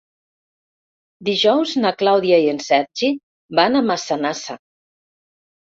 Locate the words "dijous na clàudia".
1.29-2.41